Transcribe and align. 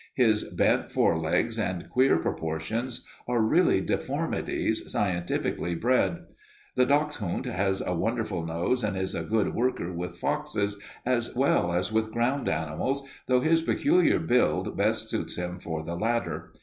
His 0.15 0.51
bent 0.55 0.91
forelegs 0.91 1.59
and 1.59 1.87
queer 1.87 2.17
proportions 2.17 3.05
are 3.27 3.39
really 3.39 3.81
deformities 3.81 4.91
scientifically 4.91 5.75
bred. 5.75 6.21
The 6.75 6.87
dachshund 6.87 7.45
has 7.45 7.81
a 7.81 7.93
wonderful 7.93 8.43
nose 8.43 8.83
and 8.83 8.97
is 8.97 9.13
a 9.13 9.21
good 9.21 9.53
worker 9.53 9.93
with 9.93 10.17
foxes 10.17 10.79
as 11.05 11.35
well 11.35 11.71
as 11.71 11.91
with 11.91 12.11
ground 12.11 12.49
animals, 12.49 13.03
though 13.27 13.41
his 13.41 13.61
peculiar 13.61 14.17
build 14.17 14.75
best 14.75 15.11
fits 15.11 15.35
him 15.35 15.59
for 15.59 15.83
the 15.83 15.95
latter. 15.95 16.51